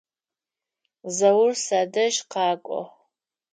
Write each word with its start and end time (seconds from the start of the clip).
Заур 1.15 1.51
садэжь 1.65 2.19
къэкӏо. 2.31 2.81